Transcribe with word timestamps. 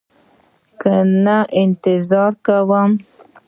که 0.81 0.93
نه 1.23 1.37
انتظار 1.61 2.31
کوو. 2.45 2.81